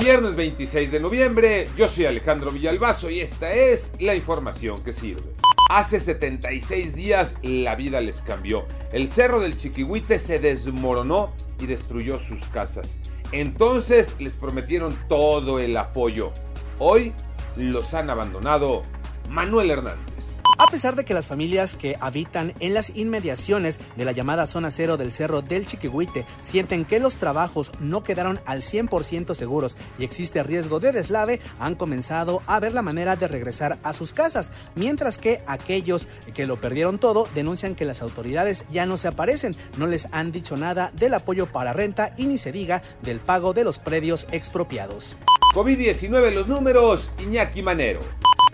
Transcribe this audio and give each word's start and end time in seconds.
Viernes 0.00 0.34
26 0.36 0.90
de 0.90 1.00
noviembre, 1.00 1.68
yo 1.76 1.88
soy 1.88 2.06
Alejandro 2.06 2.50
Villalbazo 2.50 3.10
y 3.10 3.20
esta 3.20 3.52
es 3.52 3.92
la 3.98 4.14
información 4.14 4.82
que 4.82 4.92
sirve. 4.92 5.22
Hace 5.70 6.00
76 6.00 6.94
días 6.94 7.36
la 7.42 7.74
vida 7.74 8.00
les 8.00 8.20
cambió. 8.20 8.66
El 8.92 9.10
cerro 9.10 9.40
del 9.40 9.56
Chiquihuite 9.56 10.18
se 10.18 10.38
desmoronó 10.38 11.30
y 11.60 11.66
destruyó 11.66 12.20
sus 12.20 12.44
casas. 12.46 12.96
Entonces 13.32 14.14
les 14.18 14.34
prometieron 14.34 14.96
todo 15.08 15.58
el 15.58 15.76
apoyo. 15.76 16.32
Hoy 16.78 17.12
los 17.56 17.92
han 17.94 18.08
abandonado 18.08 18.82
Manuel 19.28 19.70
Hernández. 19.70 20.17
A 20.60 20.66
pesar 20.66 20.96
de 20.96 21.04
que 21.04 21.14
las 21.14 21.28
familias 21.28 21.76
que 21.76 21.96
habitan 22.00 22.52
en 22.58 22.74
las 22.74 22.90
inmediaciones 22.96 23.78
de 23.96 24.04
la 24.04 24.10
llamada 24.10 24.48
zona 24.48 24.72
cero 24.72 24.96
del 24.96 25.12
cerro 25.12 25.40
del 25.40 25.66
Chiquihuite 25.66 26.24
sienten 26.42 26.84
que 26.84 26.98
los 26.98 27.14
trabajos 27.14 27.70
no 27.78 28.02
quedaron 28.02 28.40
al 28.44 28.62
100% 28.62 29.36
seguros 29.36 29.76
y 30.00 30.04
existe 30.04 30.42
riesgo 30.42 30.80
de 30.80 30.90
deslave, 30.90 31.40
han 31.60 31.76
comenzado 31.76 32.42
a 32.48 32.58
ver 32.58 32.74
la 32.74 32.82
manera 32.82 33.14
de 33.14 33.28
regresar 33.28 33.78
a 33.84 33.92
sus 33.92 34.12
casas, 34.12 34.50
mientras 34.74 35.16
que 35.16 35.42
aquellos 35.46 36.08
que 36.34 36.46
lo 36.46 36.56
perdieron 36.56 36.98
todo 36.98 37.28
denuncian 37.36 37.76
que 37.76 37.84
las 37.84 38.02
autoridades 38.02 38.64
ya 38.68 38.84
no 38.84 38.96
se 38.96 39.06
aparecen, 39.06 39.54
no 39.76 39.86
les 39.86 40.08
han 40.10 40.32
dicho 40.32 40.56
nada 40.56 40.90
del 40.92 41.14
apoyo 41.14 41.46
para 41.46 41.72
renta 41.72 42.14
y 42.16 42.26
ni 42.26 42.36
se 42.36 42.50
diga 42.50 42.82
del 43.02 43.20
pago 43.20 43.52
de 43.52 43.62
los 43.62 43.78
predios 43.78 44.26
expropiados. 44.32 45.16
COVID-19 45.54 46.34
los 46.34 46.48
números, 46.48 47.10
Iñaki 47.22 47.62
Manero. 47.62 48.00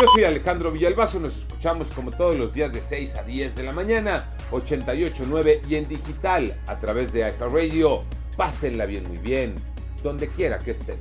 Yo 0.00 0.06
soy 0.14 0.24
Alejandro 0.24 0.72
Villalbazo, 0.72 1.20
nos 1.20 1.36
escuchamos 1.36 1.90
como 1.90 2.10
todos 2.10 2.38
los 2.38 2.54
días 2.54 2.72
de 2.72 2.80
6 2.80 3.16
a 3.16 3.22
10 3.22 3.54
de 3.54 3.62
la 3.64 3.72
mañana, 3.72 4.24
88.9 4.50 5.60
y 5.68 5.74
en 5.74 5.88
digital 5.88 6.54
a 6.66 6.78
través 6.78 7.12
de 7.12 7.20
iHeartRadio. 7.20 8.02
Pásenla 8.36 8.86
bien, 8.86 9.06
muy 9.08 9.18
bien, 9.18 9.54
donde 10.02 10.28
quiera 10.28 10.58
que 10.58 10.70
estén. 10.70 10.98